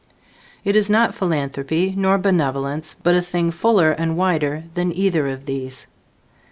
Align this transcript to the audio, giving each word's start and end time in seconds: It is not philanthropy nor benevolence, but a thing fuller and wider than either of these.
It 0.65 0.75
is 0.75 0.89
not 0.89 1.13
philanthropy 1.13 1.93
nor 1.95 2.17
benevolence, 2.17 2.95
but 3.03 3.13
a 3.13 3.21
thing 3.21 3.51
fuller 3.51 3.91
and 3.91 4.17
wider 4.17 4.63
than 4.73 4.91
either 4.91 5.27
of 5.27 5.45
these. 5.45 5.85